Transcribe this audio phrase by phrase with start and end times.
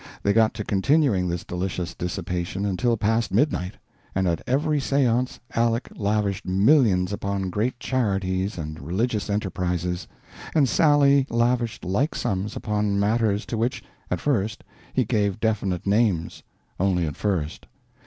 [0.23, 3.75] They got to continuing this delicious dissipation until past midnight;
[4.15, 10.07] and at every seance Aleck lavished millions upon great charities and religious enterprises,
[10.55, 16.41] and Sally lavished like sums upon matters to which (at first) he gave definite names.
[16.79, 17.67] Only at first.